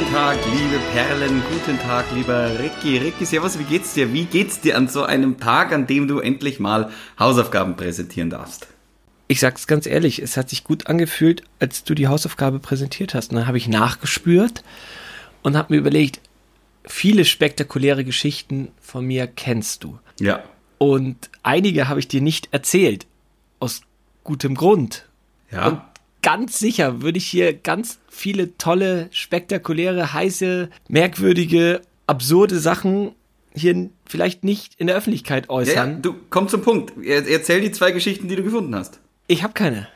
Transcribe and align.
Guten 0.00 0.14
Tag, 0.14 0.38
liebe 0.46 0.80
Perlen, 0.94 1.42
guten 1.52 1.78
Tag, 1.78 2.06
lieber 2.14 2.58
Ricky. 2.58 2.96
Ricky, 2.96 3.26
servus, 3.26 3.58
wie 3.58 3.64
geht's 3.64 3.92
dir? 3.92 4.14
Wie 4.14 4.24
geht's 4.24 4.58
dir 4.58 4.78
an 4.78 4.88
so 4.88 5.02
einem 5.02 5.38
Tag, 5.38 5.72
an 5.72 5.86
dem 5.86 6.08
du 6.08 6.20
endlich 6.20 6.58
mal 6.58 6.90
Hausaufgaben 7.18 7.76
präsentieren 7.76 8.30
darfst? 8.30 8.66
Ich 9.28 9.40
sag's 9.40 9.66
ganz 9.66 9.84
ehrlich, 9.84 10.22
es 10.22 10.38
hat 10.38 10.48
sich 10.48 10.64
gut 10.64 10.86
angefühlt, 10.86 11.42
als 11.58 11.84
du 11.84 11.94
die 11.94 12.08
Hausaufgabe 12.08 12.60
präsentiert 12.60 13.12
hast. 13.12 13.30
Und 13.30 13.36
dann 13.36 13.46
habe 13.46 13.58
ich 13.58 13.68
nachgespürt 13.68 14.64
und 15.42 15.54
habe 15.54 15.74
mir 15.74 15.80
überlegt, 15.80 16.20
viele 16.86 17.26
spektakuläre 17.26 18.02
Geschichten 18.02 18.68
von 18.80 19.04
mir 19.04 19.26
kennst 19.26 19.84
du. 19.84 19.98
Ja. 20.18 20.42
Und 20.78 21.28
einige 21.42 21.90
habe 21.90 22.00
ich 22.00 22.08
dir 22.08 22.22
nicht 22.22 22.48
erzählt. 22.52 23.06
Aus 23.58 23.82
gutem 24.24 24.54
Grund. 24.54 25.04
Ja. 25.50 25.66
Und 25.66 25.82
ganz 26.22 26.58
sicher 26.58 27.02
würde 27.02 27.18
ich 27.18 27.26
hier 27.26 27.52
ganz 27.54 27.98
viele 28.08 28.56
tolle, 28.58 29.08
spektakuläre, 29.12 30.12
heiße, 30.12 30.70
merkwürdige, 30.88 31.80
absurde 32.06 32.58
Sachen 32.58 33.12
hier 33.54 33.90
vielleicht 34.06 34.44
nicht 34.44 34.74
in 34.78 34.86
der 34.86 34.96
Öffentlichkeit 34.96 35.44
ja, 35.46 35.50
äußern. 35.50 35.90
ja, 35.94 35.98
du 35.98 36.14
komm 36.30 36.48
zum 36.48 36.62
Punkt. 36.62 36.92
Er, 37.04 37.26
erzähl 37.28 37.60
die 37.60 37.72
zwei 37.72 37.90
Geschichten, 37.92 38.28
die 38.28 38.36
du 38.36 38.42
gefunden 38.44 38.74
hast. 38.74 39.00
Ich 39.26 39.42
habe 39.42 39.52
keine. 39.54 39.88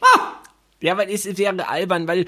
Ah! 0.00 0.32
Ja, 0.80 0.96
weil 0.96 1.10
es 1.10 1.24
wäre 1.38 1.68
albern, 1.68 2.06
weil 2.06 2.26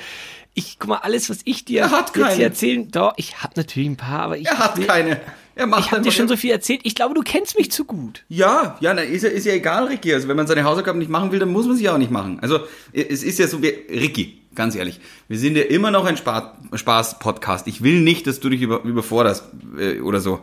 ich, 0.55 0.79
guck 0.79 0.89
mal, 0.89 0.97
alles, 0.99 1.31
was 1.31 1.39
ich 1.45 1.65
dir 1.65 1.83
Er 1.83 1.91
hat 1.91 2.17
jetzt 2.17 2.35
hier 2.37 2.45
erzählen, 2.45 2.91
doch, 2.91 3.13
ich 3.17 3.43
habe 3.43 3.53
natürlich 3.57 3.89
ein 3.89 3.97
paar, 3.97 4.23
aber 4.23 4.39
ich, 4.39 4.47
Er 4.47 4.59
hat 4.59 4.77
will- 4.77 4.87
keine. 4.87 5.21
Er 5.57 5.67
macht 5.67 5.87
ich 5.87 5.93
habe 5.93 6.03
dir 6.03 6.11
schon 6.13 6.29
so 6.29 6.37
viel 6.37 6.51
erzählt. 6.51 6.81
Ich 6.85 6.95
glaube, 6.95 7.15
du 7.15 7.23
kennst 7.23 7.59
mich 7.59 7.71
zu 7.71 7.85
gut. 7.85 8.25
Ja, 8.29 8.77
ja, 8.81 8.95
na, 8.95 9.03
ist 9.03 9.23
ja, 9.25 9.29
ist 9.31 9.45
ja 9.47 9.53
egal, 9.53 9.87
Ricky. 9.87 10.15
Also 10.15 10.29
wenn 10.29 10.37
man 10.37 10.47
seine 10.47 10.65
Hausaufgaben 10.65 10.99
nicht 10.99 11.11
machen 11.11 11.33
will, 11.33 11.39
dann 11.39 11.51
muss 11.53 11.67
man 11.67 11.77
sie 11.77 11.89
auch 11.89 11.99
nicht 11.99 12.11
machen. 12.11 12.39
Also 12.41 12.61
es 12.93 13.23
ist 13.23 13.39
ja 13.39 13.47
so, 13.47 13.61
wir, 13.63 13.73
Ricky, 13.91 14.39
ganz 14.55 14.75
ehrlich, 14.77 15.01
wir 15.29 15.39
sind 15.39 15.57
ja 15.57 15.63
immer 15.65 15.91
noch 15.91 16.05
ein 16.07 16.17
Spa- 16.17 16.57
Spaß-Podcast. 16.73 17.67
Ich 17.67 17.83
will 17.83 18.01
nicht, 18.01 18.27
dass 18.27 18.41
du 18.41 18.49
dich 18.49 18.63
über, 18.63 18.83
überforderst 18.85 19.45
äh, 19.79 20.01
oder 20.01 20.21
so 20.21 20.41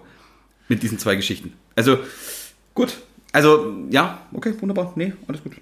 mit 0.67 0.83
diesen 0.83 0.99
zwei 0.99 1.15
Geschichten. 1.15 1.53
Also 1.75 1.97
gut, 2.73 2.97
also 3.31 3.73
ja, 3.89 4.21
okay, 4.33 4.53
wunderbar, 4.59 4.91
nee, 4.95 5.13
alles 5.27 5.41
gut. 5.43 5.53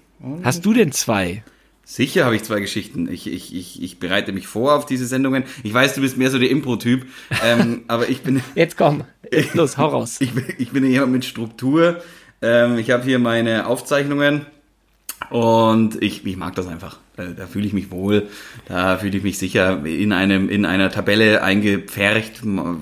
Hast 0.42 0.64
du 0.64 0.72
denn 0.72 0.92
zwei? 0.92 1.44
Sicher 1.88 2.24
habe 2.24 2.34
ich 2.34 2.42
zwei 2.42 2.58
Geschichten. 2.58 3.06
Ich, 3.08 3.28
ich, 3.32 3.54
ich, 3.54 3.80
ich 3.80 4.00
bereite 4.00 4.32
mich 4.32 4.48
vor 4.48 4.74
auf 4.74 4.86
diese 4.86 5.06
Sendungen. 5.06 5.44
Ich 5.62 5.72
weiß, 5.72 5.94
du 5.94 6.00
bist 6.00 6.16
mehr 6.16 6.32
so 6.32 6.38
der 6.40 6.50
Impro-Typ, 6.50 7.06
ähm, 7.44 7.82
aber 7.88 8.08
ich 8.08 8.22
bin 8.22 8.42
Jetzt 8.56 8.76
komm, 8.76 9.04
jetzt 9.30 9.54
los, 9.54 9.76
hau 9.76 9.86
raus. 9.86 10.16
ich 10.20 10.32
bin, 10.32 10.44
ich 10.58 10.70
bin 10.70 10.84
jemand 10.84 11.12
mit 11.12 11.24
Struktur. 11.24 12.00
Ähm, 12.42 12.78
ich 12.78 12.90
habe 12.90 13.04
hier 13.04 13.18
meine 13.18 13.66
Aufzeichnungen 13.66 14.46
und 15.30 16.02
ich, 16.02 16.24
ich 16.26 16.36
mag 16.36 16.54
das 16.54 16.66
einfach. 16.66 16.98
Da, 17.16 17.26
da 17.26 17.46
fühle 17.46 17.66
ich 17.66 17.72
mich 17.72 17.90
wohl, 17.90 18.28
da 18.68 18.98
fühle 18.98 19.16
ich 19.16 19.22
mich 19.22 19.38
sicher 19.38 19.84
in 19.86 20.12
einem 20.12 20.50
in 20.50 20.66
einer 20.66 20.90
Tabelle 20.90 21.42
eingepfercht. 21.42 22.38
Finde 22.38 22.78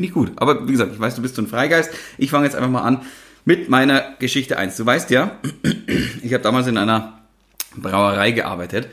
ich 0.00 0.12
gut. 0.12 0.32
Aber 0.36 0.66
wie 0.66 0.72
gesagt, 0.72 0.92
ich 0.92 1.00
weiß, 1.00 1.14
du 1.14 1.22
bist 1.22 1.36
so 1.36 1.42
ein 1.42 1.46
Freigeist. 1.46 1.90
Ich 2.18 2.30
fange 2.30 2.46
jetzt 2.46 2.56
einfach 2.56 2.70
mal 2.70 2.82
an 2.82 3.02
mit 3.44 3.68
meiner 3.68 4.16
Geschichte 4.18 4.58
1. 4.58 4.76
Du 4.76 4.84
weißt 4.84 5.10
ja, 5.10 5.38
ich 6.22 6.34
habe 6.34 6.42
damals 6.42 6.66
in 6.66 6.76
einer 6.76 7.20
Brauerei 7.76 8.32
gearbeitet 8.32 8.88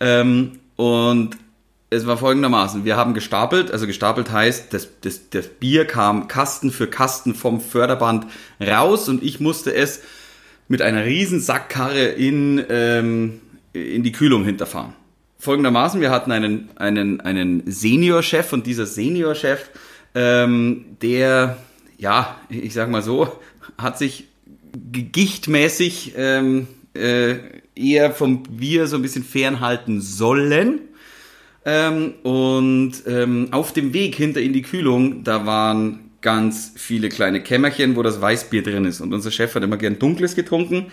ähm, 0.00 0.58
und 0.76 1.36
es 1.92 2.06
war 2.06 2.16
folgendermaßen, 2.16 2.84
wir 2.84 2.96
haben 2.96 3.12
gestapelt, 3.12 3.70
also 3.70 3.86
gestapelt 3.86 4.32
heißt, 4.32 4.72
das, 4.72 4.88
das, 5.02 5.28
das 5.28 5.46
Bier 5.46 5.84
kam 5.84 6.26
Kasten 6.26 6.70
für 6.70 6.86
Kasten 6.86 7.34
vom 7.34 7.60
Förderband 7.60 8.26
raus 8.60 9.08
und 9.08 9.22
ich 9.22 9.40
musste 9.40 9.74
es 9.74 10.00
mit 10.68 10.80
einer 10.80 11.04
riesen 11.04 11.40
Sackkarre 11.40 12.04
in, 12.04 12.64
ähm, 12.70 13.40
in 13.74 14.02
die 14.02 14.12
Kühlung 14.12 14.44
hinterfahren. 14.44 14.94
Folgendermaßen, 15.38 16.00
wir 16.00 16.10
hatten 16.10 16.32
einen, 16.32 16.70
einen, 16.76 17.20
einen 17.20 17.62
Seniorchef 17.70 18.52
und 18.52 18.66
dieser 18.66 18.86
Seniorchef, 18.86 19.70
ähm, 20.14 20.96
der, 21.02 21.58
ja, 21.98 22.36
ich 22.48 22.72
sag 22.72 22.90
mal 22.90 23.02
so, 23.02 23.30
hat 23.76 23.98
sich 23.98 24.28
gichtmäßig 24.92 26.14
ähm, 26.16 26.68
äh, 26.94 27.36
eher 27.74 28.12
vom 28.12 28.44
Bier 28.44 28.86
so 28.86 28.96
ein 28.96 29.02
bisschen 29.02 29.24
fernhalten 29.24 30.00
sollen. 30.00 30.80
Ähm, 31.64 32.14
und 32.22 32.92
ähm, 33.06 33.48
auf 33.52 33.72
dem 33.72 33.92
Weg 33.92 34.14
hinter 34.16 34.40
in 34.40 34.52
die 34.52 34.62
Kühlung, 34.62 35.24
da 35.24 35.46
waren 35.46 36.10
ganz 36.20 36.72
viele 36.76 37.08
kleine 37.08 37.42
Kämmerchen, 37.42 37.96
wo 37.96 38.02
das 38.02 38.20
Weißbier 38.20 38.62
drin 38.62 38.84
ist. 38.84 39.00
Und 39.00 39.12
unser 39.12 39.30
Chef 39.30 39.54
hat 39.54 39.62
immer 39.62 39.76
gern 39.76 39.98
Dunkles 39.98 40.34
getrunken. 40.34 40.86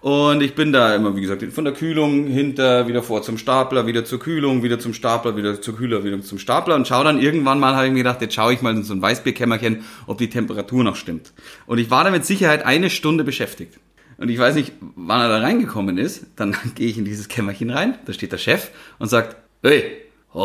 Und 0.00 0.42
ich 0.42 0.54
bin 0.54 0.72
da 0.72 0.94
immer, 0.94 1.16
wie 1.16 1.20
gesagt, 1.20 1.42
von 1.52 1.64
der 1.64 1.74
Kühlung 1.74 2.28
hinter, 2.28 2.86
wieder 2.86 3.02
vor 3.02 3.22
zum 3.22 3.36
Stapler, 3.36 3.88
wieder 3.88 4.04
zur 4.04 4.20
Kühlung, 4.20 4.62
wieder 4.62 4.78
zum 4.78 4.94
Stapler, 4.94 5.36
wieder 5.36 5.60
zur 5.60 5.76
Kühler, 5.76 6.04
wieder 6.04 6.20
zum 6.22 6.38
Stapler 6.38 6.76
und 6.76 6.86
schau 6.86 7.02
dann 7.02 7.20
irgendwann 7.20 7.58
mal, 7.58 7.74
habe 7.74 7.86
ich 7.86 7.92
mir 7.92 7.98
gedacht, 7.98 8.20
jetzt 8.20 8.34
schaue 8.34 8.52
ich 8.52 8.62
mal 8.62 8.76
in 8.76 8.84
so 8.84 8.94
ein 8.94 9.02
Weißbierkämmerchen, 9.02 9.84
ob 10.06 10.18
die 10.18 10.30
Temperatur 10.30 10.84
noch 10.84 10.94
stimmt. 10.94 11.32
Und 11.66 11.78
ich 11.78 11.90
war 11.90 12.04
da 12.04 12.10
mit 12.10 12.24
Sicherheit 12.24 12.64
eine 12.64 12.90
Stunde 12.90 13.24
beschäftigt. 13.24 13.80
Und 14.18 14.28
ich 14.28 14.38
weiß 14.38 14.54
nicht, 14.54 14.72
wann 14.94 15.20
er 15.20 15.28
da 15.28 15.38
reingekommen 15.38 15.98
ist. 15.98 16.26
Dann 16.36 16.56
gehe 16.76 16.88
ich 16.88 16.98
in 16.98 17.04
dieses 17.04 17.26
Kämmerchen 17.26 17.70
rein, 17.70 17.98
da 18.04 18.12
steht 18.12 18.30
der 18.30 18.38
Chef 18.38 18.70
und 19.00 19.08
sagt, 19.08 19.36
hey, 19.62 19.82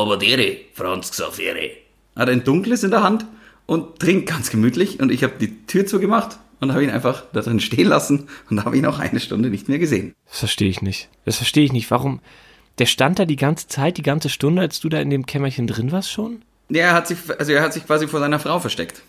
aber 0.02 0.18
dere, 0.18 0.58
Franz 0.74 1.12
Xavieri. 1.12 1.72
Hat 2.16 2.30
ein 2.30 2.44
dunkles 2.44 2.84
in 2.84 2.92
der 2.92 3.04
Hand 3.04 3.26
und 3.66 4.00
trinkt 4.00 4.30
ganz 4.30 4.50
gemütlich 4.50 5.00
und 5.00 5.12
ich 5.12 5.24
habe 5.24 5.34
die 5.40 5.66
Tür 5.66 5.86
zugemacht 5.86 6.38
und 6.60 6.72
habe 6.72 6.84
ihn 6.84 6.90
einfach 6.90 7.24
da 7.34 7.42
drin 7.42 7.60
stehen 7.60 7.88
lassen 7.88 8.28
und 8.50 8.64
habe 8.66 8.78
ihn 8.78 8.86
auch 8.86 9.00
eine 9.00 9.20
Stunde 9.20 9.50
nicht 9.50 9.70
mehr 9.70 9.80
gesehen. 9.80 10.14
Das 10.30 10.40
verstehe 10.40 10.70
ich 10.70 10.82
nicht. 10.82 11.10
Das 11.26 11.38
verstehe 11.38 11.66
ich 11.66 11.74
nicht. 11.74 11.92
Warum? 11.92 12.20
Der 12.80 12.86
stand 12.86 13.20
da 13.20 13.26
die 13.26 13.36
ganze 13.36 13.68
Zeit, 13.68 13.98
die 13.98 14.04
ganze 14.04 14.30
Stunde, 14.30 14.62
als 14.62 14.80
du 14.80 14.90
da 14.90 15.00
in 15.00 15.10
dem 15.10 15.26
Kämmerchen 15.26 15.68
drin 15.68 15.92
warst 15.92 16.12
schon? 16.12 16.42
Ja, 16.70 16.86
er 16.86 16.94
hat 16.94 17.08
sich, 17.08 17.18
also 17.38 17.52
er 17.52 17.62
hat 17.62 17.74
sich 17.74 17.86
quasi 17.86 18.08
vor 18.08 18.20
seiner 18.20 18.40
Frau 18.40 18.60
versteckt. 18.60 19.02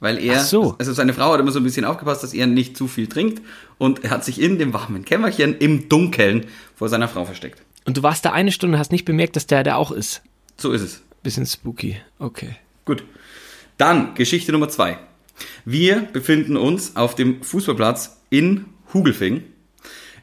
Weil 0.00 0.18
er, 0.18 0.38
Ach 0.38 0.44
so. 0.44 0.76
also 0.78 0.92
seine 0.92 1.12
Frau 1.12 1.32
hat 1.32 1.40
immer 1.40 1.50
so 1.50 1.58
ein 1.58 1.64
bisschen 1.64 1.84
aufgepasst, 1.84 2.22
dass 2.22 2.32
er 2.32 2.46
nicht 2.46 2.76
zu 2.76 2.86
viel 2.86 3.08
trinkt 3.08 3.42
und 3.78 4.04
er 4.04 4.10
hat 4.10 4.24
sich 4.24 4.40
in 4.40 4.58
dem 4.58 4.72
warmen 4.72 5.04
Kämmerchen 5.04 5.58
im 5.58 5.88
Dunkeln 5.88 6.46
vor 6.76 6.88
seiner 6.88 7.08
Frau 7.08 7.24
versteckt. 7.24 7.62
Und 7.88 7.96
du 7.96 8.02
warst 8.02 8.22
da 8.26 8.32
eine 8.32 8.52
Stunde 8.52 8.74
und 8.74 8.80
hast 8.80 8.92
nicht 8.92 9.06
bemerkt, 9.06 9.34
dass 9.34 9.46
der 9.46 9.64
da 9.64 9.76
auch 9.76 9.92
ist. 9.92 10.20
So 10.58 10.72
ist 10.72 10.82
es. 10.82 11.00
Bisschen 11.22 11.46
spooky. 11.46 11.96
Okay. 12.18 12.56
Gut. 12.84 13.02
Dann 13.78 14.14
Geschichte 14.14 14.52
Nummer 14.52 14.68
zwei. 14.68 14.98
Wir 15.64 16.00
befinden 16.00 16.58
uns 16.58 16.96
auf 16.96 17.14
dem 17.14 17.42
Fußballplatz 17.42 18.18
in 18.28 18.66
Hugelfing. 18.92 19.42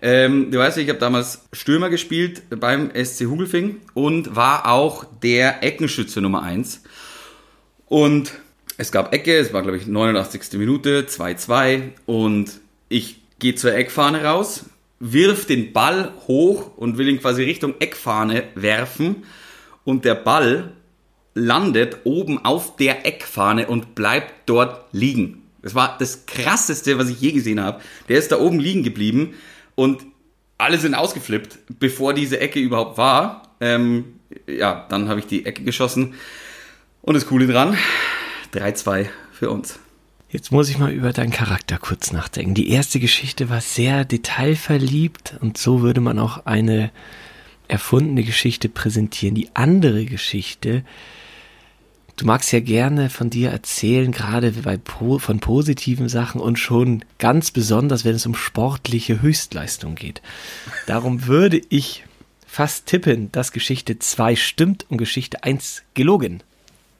Ähm, 0.04 0.52
du 0.52 0.59
weißt 0.59 0.78
ja, 0.78 0.84
ich 0.84 0.90
habe 0.90 1.00
damals 1.00 1.48
Stürmer 1.54 1.90
gespielt 1.90 2.44
beim 2.52 2.92
SC 2.94 3.22
Hugelfing 3.22 3.78
und 3.96 4.36
war 4.36 4.72
auch 4.72 5.04
der 5.24 5.64
Eckenschütze 5.64 6.22
Nummer 6.22 6.44
eins. 6.44 6.84
Und 7.88 8.34
es 8.78 8.92
gab 8.92 9.12
Ecke, 9.12 9.40
es 9.40 9.54
war 9.54 9.64
glaube 9.64 9.78
ich 9.78 9.88
89. 9.88 10.59
Minute, 10.59 11.08
2-2 11.09 11.94
und 12.06 12.59
ich 12.90 13.24
gehe 13.40 13.56
zur 13.56 13.74
Eckfahne 13.74 14.24
raus, 14.24 14.66
wirf 15.12 15.46
den 15.46 15.74
Ball 15.74 16.12
hoch 16.28 16.72
und 16.78 16.98
will 16.98 17.08
ihn 17.08 17.20
quasi 17.20 17.44
Richtung 17.44 17.76
Eckfahne 17.80 18.44
werfen 18.56 19.24
und 19.84 20.06
der 20.06 20.16
Ball 20.16 20.72
landet 21.34 21.98
oben 22.06 22.44
auf 22.44 22.76
der 22.78 23.06
Eckfahne 23.06 23.68
und 23.68 23.94
bleibt 23.94 24.34
dort 24.48 24.86
liegen. 24.94 25.44
Das 25.62 25.75
war 25.75 25.98
das 26.00 26.25
krasseste, 26.25 26.98
was 26.98 27.10
ich 27.10 27.19
je 27.19 27.31
gesehen 27.34 27.60
habe. 27.60 27.81
Der 28.07 28.18
ist 28.18 28.31
da 28.31 28.40
oben 28.40 28.60
liegen 28.60 28.84
geblieben 28.84 29.34
und 29.75 30.06
alle 30.57 30.78
sind 30.78 30.96
ausgeflippt, 30.96 31.60
bevor 31.80 32.13
diese 32.13 32.40
Ecke 32.40 32.60
überhaupt 32.60 32.98
war. 32.98 33.50
Ähm, 33.60 34.19
ja, 34.48 34.86
dann 34.90 35.10
habe 35.10 35.19
ich 35.19 35.28
die 35.28 35.46
Ecke 35.46 35.63
geschossen. 35.63 36.16
Und 37.01 37.13
das 37.13 37.28
Coole 37.28 37.48
dran, 37.48 37.78
3-2 38.54 39.08
für 39.34 39.50
uns. 39.50 39.80
Jetzt 40.36 40.52
muss 40.52 40.68
ich 40.68 40.78
mal 40.78 40.92
über 40.92 41.14
deinen 41.14 41.32
Charakter 41.32 41.78
kurz 41.78 42.12
nachdenken. 42.12 42.56
Die 42.56 42.70
erste 42.70 43.00
Geschichte 43.00 43.50
war 43.50 43.62
sehr 43.62 44.04
detailverliebt 44.04 45.36
und 45.40 45.58
so 45.58 45.82
würde 45.82 46.02
man 46.02 46.20
auch 46.20 46.46
eine 46.46 46.92
erfundene 47.70 48.22
Geschichte 48.26 48.68
präsentieren. 48.68 49.34
Die 49.34 49.52
andere 49.54 50.04
Geschichte, 50.04 50.84
du 52.18 52.26
magst 52.26 52.52
ja 52.52 52.60
gerne 52.60 53.10
von 53.10 53.30
dir 53.30 53.52
erzählen, 53.52 54.12
gerade 54.12 54.52
bei 54.52 54.78
von 54.84 55.40
positiven 55.40 56.10
Sachen 56.10 56.42
und 56.42 56.60
schon 56.60 57.06
ganz 57.18 57.52
besonders, 57.52 58.04
wenn 58.04 58.16
es 58.16 58.26
um 58.26 58.36
sportliche 58.36 59.22
Höchstleistung 59.22 59.96
geht. 59.96 60.22
Darum 60.86 61.28
würde 61.28 61.62
ich 61.70 62.04
fast 62.46 62.88
tippen, 62.88 63.32
dass 63.32 63.54
Geschichte 63.54 64.00
2 64.00 64.36
stimmt 64.36 64.86
und 64.90 64.98
Geschichte 64.98 65.46
1 65.46 65.84
gelogen. 65.94 66.44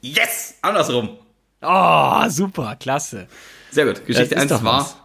Yes! 0.02 0.56
Andersrum. 0.62 1.18
Oh, 1.66 2.30
super, 2.30 2.76
klasse. 2.80 3.28
Sehr 3.72 3.86
gut. 3.86 4.06
Geschichte 4.06 4.36
Das 4.36 4.44
ist 4.46 4.52
1 4.52 4.60
doch 4.60 4.64
war, 4.64 4.80
was. 4.82 4.98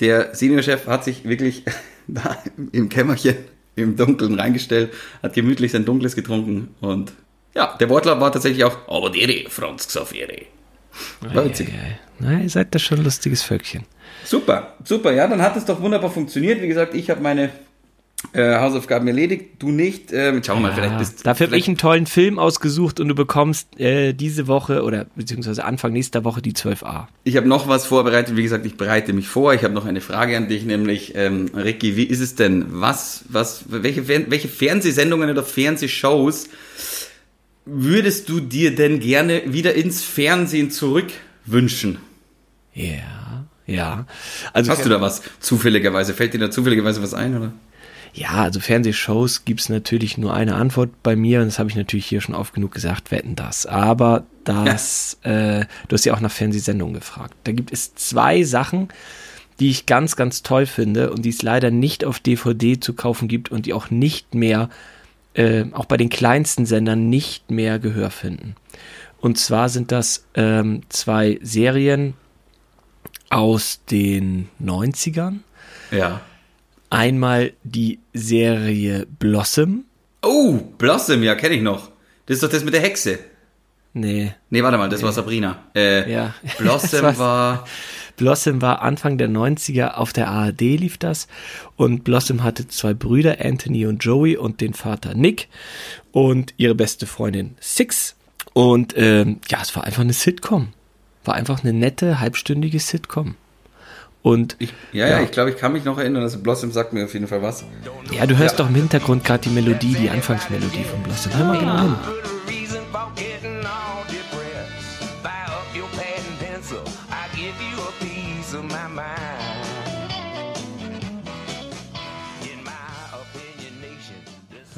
der 0.00 0.34
Seniorchef 0.34 0.86
hat 0.86 1.04
sich 1.04 1.24
wirklich 1.24 1.64
da 2.06 2.36
im 2.72 2.88
Kämmerchen 2.88 3.36
im 3.76 3.96
Dunkeln 3.96 4.38
reingestellt, 4.38 4.92
hat 5.22 5.34
gemütlich 5.34 5.72
sein 5.72 5.84
Dunkles 5.84 6.16
getrunken 6.16 6.74
und 6.80 7.12
ja, 7.54 7.76
der 7.78 7.88
Wortlaut 7.88 8.20
war 8.20 8.30
tatsächlich 8.30 8.64
auch, 8.64 8.76
aber 8.88 9.10
dere, 9.10 9.48
Franz 9.48 9.88
Xavieri. 9.88 10.46
War 11.20 11.44
witzig. 11.44 11.68
Eieiei. 11.68 11.98
Na, 12.18 12.40
ihr 12.40 12.50
seid 12.50 12.74
da 12.74 12.78
schon 12.78 12.98
ein 12.98 13.04
lustiges 13.04 13.42
Völkchen. 13.42 13.84
Super, 14.24 14.74
super, 14.84 15.12
ja, 15.12 15.26
dann 15.28 15.40
hat 15.40 15.56
es 15.56 15.64
doch 15.64 15.80
wunderbar 15.80 16.10
funktioniert. 16.10 16.60
Wie 16.60 16.68
gesagt, 16.68 16.94
ich 16.94 17.08
habe 17.10 17.20
meine 17.20 17.50
Äh, 18.32 18.56
Hausaufgaben 18.56 19.06
erledigt, 19.06 19.50
du 19.60 19.70
nicht. 19.70 20.12
Ähm, 20.12 20.42
schauen 20.42 20.60
wir 20.60 20.70
Ja, 20.70 20.74
mal, 20.74 20.74
vielleicht 20.74 20.98
bist 20.98 21.26
dafür 21.26 21.46
habe 21.46 21.56
ich 21.56 21.68
einen 21.68 21.76
tollen 21.76 22.06
Film 22.06 22.40
ausgesucht 22.40 22.98
und 22.98 23.06
du 23.08 23.14
bekommst 23.14 23.78
äh, 23.78 24.12
diese 24.12 24.48
Woche 24.48 24.82
oder 24.82 25.06
beziehungsweise 25.14 25.64
Anfang 25.64 25.92
nächster 25.92 26.24
Woche 26.24 26.42
die 26.42 26.52
12a. 26.52 27.06
Ich 27.22 27.36
habe 27.36 27.46
noch 27.46 27.68
was 27.68 27.86
vorbereitet. 27.86 28.36
Wie 28.36 28.42
gesagt, 28.42 28.66
ich 28.66 28.76
bereite 28.76 29.12
mich 29.12 29.28
vor. 29.28 29.54
Ich 29.54 29.62
habe 29.62 29.72
noch 29.72 29.86
eine 29.86 30.00
Frage 30.00 30.36
an 30.36 30.48
dich, 30.48 30.64
nämlich 30.64 31.14
ähm, 31.14 31.46
Ricky, 31.54 31.96
wie 31.96 32.02
ist 32.02 32.18
es 32.18 32.34
denn? 32.34 32.66
Was, 32.70 33.24
was, 33.28 33.66
welche, 33.68 34.08
welche 34.08 34.48
Fernsehsendungen 34.48 35.30
oder 35.30 35.44
Fernsehshows 35.44 36.48
würdest 37.64 38.28
du 38.28 38.40
dir 38.40 38.74
denn 38.74 38.98
gerne 38.98 39.42
wieder 39.46 39.74
ins 39.74 40.02
Fernsehen 40.02 40.72
zurückwünschen? 40.72 41.98
Ja, 42.74 43.46
ja. 43.66 44.06
Also 44.52 44.72
Hast 44.72 44.84
du 44.84 44.88
da 44.88 45.00
was 45.00 45.22
zufälligerweise? 45.38 46.14
Fällt 46.14 46.34
dir 46.34 46.38
da 46.38 46.50
zufälligerweise 46.50 47.00
was 47.00 47.14
ein, 47.14 47.36
oder? 47.36 47.52
Ja, 48.14 48.42
also 48.42 48.60
Fernsehshows 48.60 49.44
gibt's 49.44 49.68
natürlich 49.68 50.18
nur 50.18 50.34
eine 50.34 50.54
Antwort 50.54 50.90
bei 51.02 51.16
mir 51.16 51.40
und 51.40 51.46
das 51.46 51.58
habe 51.58 51.70
ich 51.70 51.76
natürlich 51.76 52.06
hier 52.06 52.20
schon 52.20 52.34
oft 52.34 52.54
genug 52.54 52.72
gesagt, 52.72 53.10
wetten 53.10 53.36
das. 53.36 53.66
Aber 53.66 54.24
das, 54.44 55.18
äh, 55.22 55.66
du 55.88 55.94
hast 55.94 56.04
ja 56.04 56.14
auch 56.14 56.20
nach 56.20 56.30
Fernsehsendungen 56.30 56.94
gefragt. 56.94 57.34
Da 57.44 57.52
gibt 57.52 57.72
es 57.72 57.94
zwei 57.94 58.42
Sachen, 58.42 58.88
die 59.60 59.70
ich 59.70 59.86
ganz, 59.86 60.16
ganz 60.16 60.42
toll 60.42 60.66
finde 60.66 61.10
und 61.10 61.24
die 61.24 61.30
es 61.30 61.42
leider 61.42 61.70
nicht 61.70 62.04
auf 62.04 62.20
DVD 62.20 62.78
zu 62.78 62.94
kaufen 62.94 63.28
gibt 63.28 63.50
und 63.50 63.66
die 63.66 63.72
auch 63.72 63.90
nicht 63.90 64.34
mehr, 64.34 64.70
äh, 65.34 65.64
auch 65.72 65.84
bei 65.84 65.96
den 65.96 66.10
kleinsten 66.10 66.66
Sendern 66.66 67.08
nicht 67.08 67.50
mehr 67.50 67.78
Gehör 67.78 68.10
finden. 68.10 68.54
Und 69.20 69.38
zwar 69.38 69.68
sind 69.68 69.90
das 69.90 70.26
ähm, 70.34 70.82
zwei 70.88 71.38
Serien 71.42 72.14
aus 73.30 73.80
den 73.90 74.48
90ern. 74.62 75.38
Ja. 75.90 76.20
Einmal 76.90 77.52
die 77.64 77.98
Serie 78.14 79.06
Blossom. 79.18 79.84
Oh, 80.22 80.54
Blossom, 80.78 81.22
ja, 81.22 81.34
kenne 81.34 81.54
ich 81.56 81.62
noch. 81.62 81.90
Das 82.26 82.36
ist 82.36 82.42
doch 82.42 82.50
das 82.50 82.64
mit 82.64 82.74
der 82.74 82.80
Hexe. 82.80 83.18
Nee, 83.94 84.34
Nee, 84.50 84.62
warte 84.62 84.78
mal, 84.78 84.88
das 84.88 85.02
war 85.02 85.12
Sabrina. 85.12 85.64
Äh, 85.74 86.10
Ja. 86.12 86.34
Blossom 86.58 87.02
war. 87.18 87.66
Blossom 88.16 88.60
war 88.60 88.82
Anfang 88.82 89.16
der 89.16 89.28
90er, 89.28 89.94
auf 89.94 90.12
der 90.12 90.28
ARD 90.28 90.60
lief 90.60 90.98
das. 90.98 91.28
Und 91.76 92.02
Blossom 92.04 92.42
hatte 92.42 92.66
zwei 92.68 92.92
Brüder, 92.92 93.36
Anthony 93.40 93.86
und 93.86 94.02
Joey, 94.04 94.36
und 94.36 94.60
den 94.60 94.74
Vater 94.74 95.14
Nick 95.14 95.48
und 96.10 96.52
ihre 96.56 96.74
beste 96.74 97.06
Freundin 97.06 97.54
Six. 97.60 98.16
Und 98.54 98.94
ähm, 98.96 99.38
ja, 99.48 99.58
es 99.62 99.74
war 99.76 99.84
einfach 99.84 100.02
eine 100.02 100.12
Sitcom. 100.12 100.68
War 101.24 101.34
einfach 101.34 101.62
eine 101.62 101.72
nette, 101.72 102.18
halbstündige 102.20 102.80
Sitcom. 102.80 103.36
Und 104.22 104.56
Ich, 104.58 104.72
ja, 104.92 105.06
ja, 105.06 105.20
ich 105.22 105.30
glaube, 105.30 105.50
ich 105.50 105.56
kann 105.56 105.72
mich 105.72 105.84
noch 105.84 105.96
erinnern. 105.98 106.22
Also 106.22 106.38
Blossom 106.40 106.72
sagt 106.72 106.92
mir 106.92 107.04
auf 107.04 107.14
jeden 107.14 107.28
Fall 107.28 107.40
was. 107.42 107.64
ja, 108.10 108.26
du 108.26 108.36
hörst 108.36 108.58
Ja. 108.58 108.64
doch 108.64 108.68
im 108.68 108.74
Hintergrund 108.74 109.24
gerade 109.24 109.42
die 109.44 109.50
Melodie, 109.50 109.94
die 109.94 110.10
Anfangsmelodie 110.10 110.84
von 110.84 111.02
Blossom. 111.02 111.32
Hör 111.36 111.44
mal 111.46 111.58
genau 111.58 111.78
hin. 111.80 111.94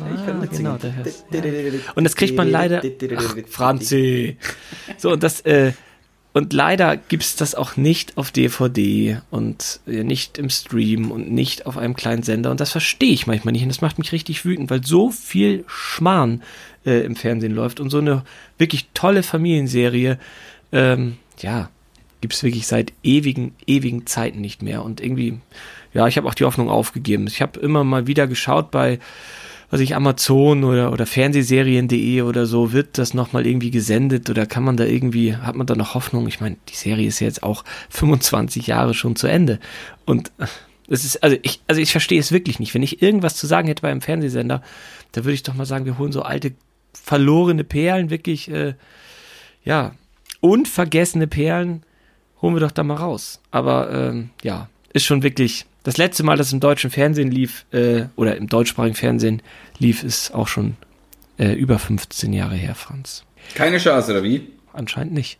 Ah, 0.03 0.47
genau, 0.51 0.77
der 0.77 0.97
hörst, 0.97 1.27
ja. 1.31 1.41
Und 1.95 2.05
das 2.05 2.17
kriegt 2.17 2.37
man 2.37 2.51
leider. 2.51 2.83
Ach, 3.17 3.35
Franzi. 3.49 4.39
So, 4.97 5.11
und 5.13 5.23
das, 5.23 5.41
äh, 5.43 5.73
und 6.33 6.53
leider 6.53 6.97
gibt's 6.97 7.35
das 7.35 7.57
auch 7.57 7.77
nicht 7.77 8.17
auf 8.17 8.31
DVD 8.31 9.21
und 9.31 9.81
äh, 9.87 10.05
nicht 10.05 10.39
im 10.39 10.49
Stream 10.49 11.11
und 11.11 11.31
nicht 11.33 11.67
auf 11.67 11.77
einem 11.77 11.97
kleinen 11.97 12.23
Sender. 12.23 12.53
Und 12.53 12.61
das 12.61 12.71
verstehe 12.71 13.13
ich 13.13 13.27
manchmal 13.27 13.53
nicht. 13.53 13.63
Und 13.63 13.69
das 13.69 13.81
macht 13.81 13.99
mich 13.99 14.13
richtig 14.13 14.45
wütend, 14.45 14.71
weil 14.71 14.85
so 14.85 15.11
viel 15.11 15.65
Schmarrn 15.67 16.43
äh, 16.87 17.01
im 17.01 17.17
Fernsehen 17.17 17.55
läuft 17.55 17.81
und 17.81 17.91
so 17.91 17.99
eine 17.99 18.23
wirklich 18.59 18.87
tolle 18.95 19.25
Familienserie, 19.25 20.19
ähm, 20.71 21.17
ja, 21.41 21.69
gibt's 22.21 22.45
wirklich 22.45 22.69
seit 22.69 22.93
ewigen, 23.03 23.55
ewigen 23.67 24.07
Zeiten 24.07 24.41
nicht 24.41 24.63
mehr. 24.63 24.85
Und 24.85 25.01
irgendwie, 25.01 25.41
ja, 25.95 26.07
ich 26.07 26.17
habe 26.17 26.29
auch 26.29 26.35
die 26.35 26.45
Hoffnung 26.45 26.71
aufgegeben. 26.71 27.27
Ich 27.27 27.43
habe 27.43 27.59
immer 27.59 27.83
mal 27.83 28.07
wieder 28.07 28.29
geschaut 28.29 28.71
bei 28.71 29.01
was 29.71 29.81
ich 29.81 29.95
Amazon 29.95 30.65
oder 30.65 30.93
oder 30.93 31.07
Fernsehserien.de 31.07 32.23
oder 32.23 32.47
so 32.47 32.73
wird 32.73 32.99
das 32.99 33.15
noch 33.15 33.33
mal 33.33 33.47
irgendwie 33.47 33.71
gesendet 33.71 34.29
oder 34.29 34.47
kann 34.47 34.65
man 34.65 34.77
da 34.77 34.85
irgendwie 34.85 35.37
hat 35.37 35.55
man 35.55 35.67
da 35.67 35.77
noch 35.77 35.95
Hoffnung? 35.95 36.27
Ich 36.27 36.41
meine, 36.41 36.57
die 36.69 36.75
Serie 36.75 37.07
ist 37.07 37.21
ja 37.21 37.27
jetzt 37.27 37.43
auch 37.43 37.65
25 37.91 38.67
Jahre 38.67 38.95
schon 38.95 39.17
zu 39.17 39.27
Ende 39.27 39.61
und 40.05 40.33
äh, 40.39 40.47
es 40.89 41.05
ist 41.05 41.23
also 41.23 41.37
ich 41.43 41.61
also 41.69 41.81
ich 41.81 41.93
verstehe 41.93 42.19
es 42.19 42.33
wirklich 42.33 42.59
nicht. 42.59 42.75
Wenn 42.75 42.83
ich 42.83 43.01
irgendwas 43.01 43.37
zu 43.37 43.47
sagen 43.47 43.69
hätte 43.69 43.83
bei 43.83 43.91
einem 43.91 44.01
Fernsehsender, 44.01 44.61
da 45.13 45.25
würde 45.25 45.35
ich 45.35 45.45
doch 45.45 45.55
mal 45.55 45.67
sagen, 45.67 45.85
wir 45.85 45.99
holen 45.99 46.13
so 46.13 46.23
alte 46.23 46.53
verlorene 46.93 47.63
Perlen 47.63 48.11
wirklich 48.11 48.51
äh, 48.51 48.75
ja 49.65 49.93
unvergessene 50.41 51.29
Perlen 51.29 51.85
holen 52.43 52.55
wir 52.55 52.61
doch 52.61 52.73
da 52.73 52.83
mal 52.83 52.95
raus. 52.95 53.41
Aber 53.53 53.93
ähm, 53.93 54.31
ja, 54.43 54.69
ist 54.93 55.05
schon 55.05 55.23
wirklich 55.23 55.67
das 55.83 55.97
letzte 55.97 56.23
Mal, 56.23 56.37
dass 56.37 56.49
es 56.49 56.53
im 56.53 56.61
deutschen 56.61 56.91
Fernsehen 56.91 57.31
lief, 57.31 57.65
äh, 57.73 58.05
oder 58.17 58.37
im 58.37 58.49
deutschsprachigen 58.49 58.97
Fernsehen 58.97 59.43
lief, 59.79 60.03
ist 60.03 60.35
auch 60.35 60.49
schon 60.49 60.77
äh, 61.39 61.53
über 61.55 61.79
15 61.79 62.33
Jahre 62.33 62.55
her, 62.55 62.75
Franz. 62.75 63.25
Keine 63.55 63.79
Chance, 63.79 64.13
oder 64.13 64.23
wie? 64.23 64.49
Anscheinend 64.73 65.15
nicht. 65.15 65.39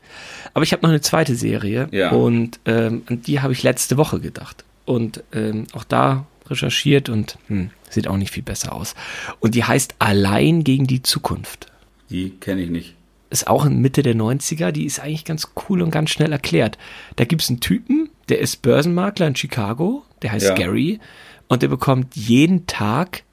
Aber 0.55 0.63
ich 0.65 0.73
habe 0.73 0.83
noch 0.83 0.89
eine 0.91 1.01
zweite 1.03 1.35
Serie 1.37 1.89
Ja. 1.93 2.11
und 2.11 2.59
ähm, 2.65 3.03
an 3.07 3.23
die 3.23 3.41
habe 3.41 3.53
ich 3.53 3.63
letzte 3.63 3.97
Woche 3.97 4.19
gedacht. 4.21 4.65
Und 4.87 5.23
ähm, 5.33 5.67
auch 5.73 5.85
da 5.85 6.27
recherchiert 6.49 7.09
und 7.09 7.39
hm, 7.47 7.71
sieht 7.91 8.09
auch 8.09 8.17
nicht 8.17 8.33
viel 8.33 8.43
besser 8.43 8.73
aus. 8.75 8.95
Und 9.39 9.55
die 9.55 9.63
heißt 9.63 9.95
Allein 10.01 10.65
gegen 10.65 10.87
die 10.89 11.03
Zukunft 11.03 11.67
Die 12.09 12.31
kenne 12.31 12.63
ich 12.63 12.71
nicht. 12.71 12.95
ist 13.29 13.47
auch 13.47 13.65
in 13.67 13.81
Mitte 13.81 14.03
der 14.03 14.17
90er, 14.17 14.73
die 14.73 14.85
ist 14.87 14.99
eigentlich 14.99 15.25
ganz 15.25 15.49
cool 15.69 15.83
und 15.83 15.91
ganz 15.93 16.11
schnell 16.11 16.33
erklärt. 16.33 16.77
Da 17.15 17.25
gibt 17.25 17.43
es 17.43 17.51
einen 17.51 17.61
Typen, 17.61 18.10
der 18.31 18.39
ist 18.39 18.63
Börsenmakler 18.63 19.27
in 19.27 19.37
Chicago, 19.37 20.05
der 20.23 20.33
heißt 20.33 20.47
Ja. 20.47 20.55
Gary, 20.55 21.01
und 21.49 21.63
der 21.63 21.69
bekommt 21.69 22.15
jeden 22.17 22.67
Tag 22.67 23.25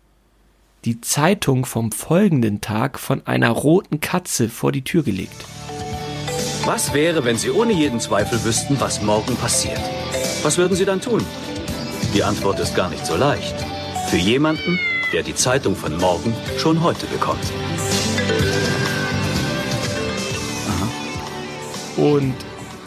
die 0.86 1.01
Zeitung 1.01 1.66
vom 1.66 1.92
folgenden 1.92 2.62
Tag 2.62 3.00
von 3.00 3.25
einer 3.27 3.50
roten 3.50 4.00
Katze 4.00 4.50
vor 4.50 4.72
die 4.72 4.84
Tür 4.84 5.04
gelegt. 5.04 5.46
Was 6.66 6.94
wäre, 6.94 7.24
wenn 7.24 7.38
Sie 7.38 7.51
ohne 7.51 7.74
jeden 7.74 8.00
Zweifel 8.00 8.44
wüssten, 8.44 8.80
was 8.80 9.01
morgen 9.01 9.36
passiert? 9.36 9.80
Was 10.44 10.58
würden 10.58 10.75
Sie 10.75 10.86
dann 10.86 11.00
tun? 11.00 11.24
Die 12.13 12.24
Antwort 12.24 12.60
ist 12.60 12.75
gar 12.75 12.89
nicht 12.89 13.06
so 13.06 13.16
leicht. 13.16 13.56
Für 14.10 14.18
jemanden, 14.18 14.80
der 15.13 15.24
die 15.24 15.36
Zeitung 15.36 15.75
von 15.75 15.96
morgen 15.98 16.34
schon 16.58 16.82
heute 16.82 17.06
bekommt. 17.08 17.44
Und 21.98 22.36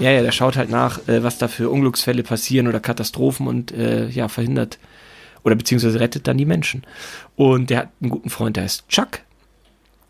ja, 0.00 0.10
ja, 0.10 0.22
der 0.22 0.32
schaut 0.32 0.56
halt 0.56 0.70
nach, 0.70 1.06
äh, 1.08 1.22
was 1.22 1.38
da 1.38 1.48
für 1.48 1.70
Unglücksfälle 1.70 2.22
passieren 2.22 2.66
oder 2.66 2.80
Katastrophen 2.80 3.46
und 3.46 3.72
äh, 3.72 4.08
ja, 4.08 4.28
verhindert 4.28 4.78
oder 5.44 5.54
beziehungsweise 5.54 6.00
rettet 6.00 6.26
dann 6.26 6.38
die 6.38 6.44
Menschen. 6.44 6.84
Und 7.36 7.70
der 7.70 7.78
hat 7.78 7.88
einen 8.00 8.10
guten 8.10 8.30
Freund, 8.30 8.56
der 8.56 8.64
heißt 8.64 8.88
Chuck. 8.88 9.20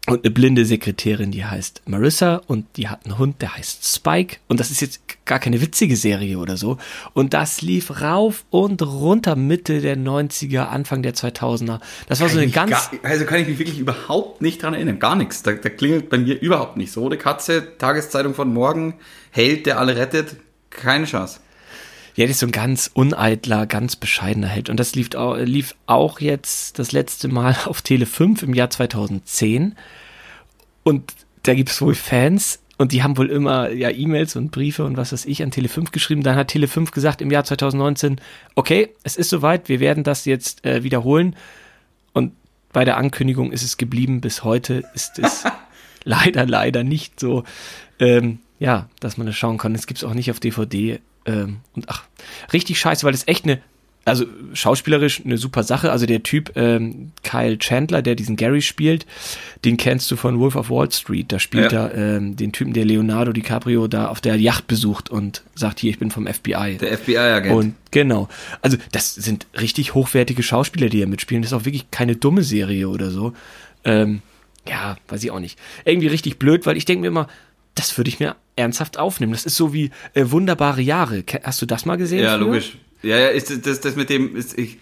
Und 0.06 0.24
eine 0.24 0.30
blinde 0.30 0.64
Sekretärin, 0.64 1.30
die 1.30 1.44
heißt 1.44 1.82
Marissa 1.84 2.40
und 2.46 2.64
die 2.76 2.88
hat 2.88 3.04
einen 3.04 3.18
Hund, 3.18 3.42
der 3.42 3.56
heißt 3.56 3.84
Spike. 3.84 4.38
Und 4.48 4.58
das 4.58 4.70
ist 4.70 4.80
jetzt 4.80 5.02
gar 5.26 5.38
keine 5.38 5.60
witzige 5.60 5.94
Serie 5.94 6.38
oder 6.38 6.56
so. 6.56 6.78
Und 7.12 7.34
das 7.34 7.60
lief 7.60 8.00
rauf 8.00 8.44
und 8.48 8.80
runter 8.82 9.36
Mitte 9.36 9.80
der 9.80 9.98
90er, 9.98 10.62
Anfang 10.62 11.02
der 11.02 11.14
2000er. 11.14 11.80
Das 12.08 12.20
war 12.20 12.30
so 12.30 12.38
eine 12.38 12.50
Kann 12.50 12.70
ganz, 12.70 12.90
Gar, 12.90 13.10
also 13.10 13.26
kann 13.26 13.40
ich 13.42 13.48
mich 13.48 13.58
wirklich 13.58 13.78
überhaupt 13.78 14.40
nicht 14.40 14.62
dran 14.62 14.72
erinnern. 14.72 14.98
Gar 14.98 15.16
nichts. 15.16 15.42
Da, 15.42 15.52
da 15.52 15.68
klingelt 15.68 16.08
bei 16.08 16.18
mir 16.18 16.40
überhaupt 16.40 16.78
nicht. 16.78 16.92
So, 16.92 17.02
Rote 17.02 17.18
Katze, 17.18 17.76
Tageszeitung 17.76 18.34
von 18.34 18.52
morgen, 18.52 18.94
Held, 19.30 19.66
der 19.66 19.78
alle 19.78 19.96
rettet. 19.96 20.36
Keine 20.70 21.04
Chance. 21.04 21.40
Ja, 22.20 22.26
das 22.26 22.32
ist 22.36 22.40
so 22.40 22.46
ein 22.48 22.52
ganz 22.52 22.90
uneitler, 22.92 23.64
ganz 23.64 23.96
bescheidener 23.96 24.48
Held. 24.48 24.68
Und 24.68 24.78
das 24.78 24.94
lief 24.94 25.14
auch, 25.14 25.38
lief 25.38 25.74
auch 25.86 26.20
jetzt 26.20 26.78
das 26.78 26.92
letzte 26.92 27.28
Mal 27.28 27.56
auf 27.64 27.80
Tele 27.80 28.04
5 28.04 28.42
im 28.42 28.52
Jahr 28.52 28.68
2010. 28.68 29.74
Und 30.82 31.14
da 31.44 31.54
gibt 31.54 31.70
es 31.70 31.80
wohl 31.80 31.94
Fans 31.94 32.60
und 32.76 32.92
die 32.92 33.02
haben 33.02 33.16
wohl 33.16 33.30
immer 33.30 33.70
ja 33.70 33.88
E-Mails 33.88 34.36
und 34.36 34.50
Briefe 34.50 34.84
und 34.84 34.98
was 34.98 35.14
weiß 35.14 35.24
ich 35.24 35.42
an 35.42 35.50
Tele 35.50 35.70
5 35.70 35.92
geschrieben. 35.92 36.22
Dann 36.22 36.36
hat 36.36 36.48
Tele 36.48 36.68
5 36.68 36.90
gesagt 36.90 37.22
im 37.22 37.30
Jahr 37.30 37.44
2019, 37.44 38.20
okay, 38.54 38.90
es 39.02 39.16
ist 39.16 39.30
soweit, 39.30 39.70
wir 39.70 39.80
werden 39.80 40.04
das 40.04 40.26
jetzt 40.26 40.62
äh, 40.66 40.84
wiederholen. 40.84 41.36
Und 42.12 42.34
bei 42.74 42.84
der 42.84 42.98
Ankündigung 42.98 43.50
ist 43.50 43.62
es 43.62 43.78
geblieben. 43.78 44.20
Bis 44.20 44.44
heute 44.44 44.84
ist 44.92 45.18
es 45.18 45.44
leider, 46.04 46.44
leider 46.44 46.84
nicht 46.84 47.18
so, 47.18 47.44
ähm, 47.98 48.40
ja, 48.58 48.90
dass 49.00 49.16
man 49.16 49.26
das 49.26 49.36
schauen 49.36 49.56
kann. 49.56 49.74
Es 49.74 49.86
gibt 49.86 50.00
es 50.00 50.04
auch 50.04 50.12
nicht 50.12 50.30
auf 50.30 50.38
DVD. 50.38 51.00
Ähm, 51.26 51.58
und 51.74 51.88
ach, 51.88 52.04
richtig 52.52 52.78
scheiße, 52.78 53.04
weil 53.04 53.12
das 53.12 53.26
echt 53.28 53.44
eine 53.44 53.60
also 54.06 54.24
schauspielerisch 54.54 55.22
eine 55.24 55.36
super 55.36 55.62
Sache. 55.62 55.92
Also 55.92 56.06
der 56.06 56.22
Typ 56.22 56.56
ähm, 56.56 57.12
Kyle 57.22 57.58
Chandler, 57.58 58.00
der 58.00 58.14
diesen 58.14 58.36
Gary 58.36 58.62
spielt, 58.62 59.04
den 59.64 59.76
kennst 59.76 60.10
du 60.10 60.16
von 60.16 60.38
Wolf 60.40 60.56
of 60.56 60.70
Wall 60.70 60.90
Street. 60.90 61.30
Da 61.30 61.38
spielt 61.38 61.70
Ja. 61.72 61.88
er 61.88 62.16
ähm, 62.16 62.34
den 62.34 62.50
Typen, 62.52 62.72
der 62.72 62.86
Leonardo 62.86 63.32
DiCaprio 63.32 63.88
da 63.88 64.08
auf 64.08 64.22
der 64.22 64.36
Yacht 64.36 64.66
besucht 64.66 65.10
und 65.10 65.42
sagt, 65.54 65.80
hier, 65.80 65.90
ich 65.90 65.98
bin 65.98 66.10
vom 66.10 66.26
FBI. 66.26 66.78
Der 66.80 66.96
FBI-Agent. 66.96 67.54
Und 67.54 67.74
genau. 67.90 68.28
Also 68.62 68.78
das 68.90 69.14
sind 69.14 69.46
richtig 69.60 69.92
hochwertige 69.94 70.42
Schauspieler, 70.42 70.88
die 70.88 70.96
hier 70.96 71.06
mitspielen. 71.06 71.42
Das 71.42 71.52
ist 71.52 71.58
auch 71.58 71.66
wirklich 71.66 71.90
keine 71.90 72.16
dumme 72.16 72.42
Serie 72.42 72.88
oder 72.88 73.10
so. 73.10 73.34
Ähm, 73.84 74.22
ja, 74.66 74.96
weiß 75.08 75.22
ich 75.22 75.30
auch 75.30 75.40
nicht. 75.40 75.58
Irgendwie 75.84 76.08
richtig 76.08 76.38
blöd, 76.38 76.64
weil 76.64 76.78
ich 76.78 76.86
denke 76.86 77.02
mir 77.02 77.08
immer, 77.08 77.28
das 77.74 77.96
würde 77.98 78.08
ich 78.08 78.18
mir 78.18 78.34
ernsthaft 78.60 78.98
aufnehmen. 78.98 79.32
Das 79.32 79.46
ist 79.46 79.56
so 79.56 79.72
wie 79.72 79.90
äh, 80.14 80.24
wunderbare 80.26 80.80
Jahre. 80.80 81.24
Hast 81.42 81.60
du 81.62 81.66
das 81.66 81.84
mal 81.84 81.96
gesehen? 81.96 82.22
Ja, 82.22 82.36
früher? 82.36 82.46
logisch. 82.46 82.78
Ja, 83.02 83.16
ja, 83.18 83.28
ist 83.28 83.66
das, 83.66 83.80
das, 83.80 83.96
mit 83.96 84.10
dem 84.10 84.36
ist 84.36 84.58
ich 84.58 84.78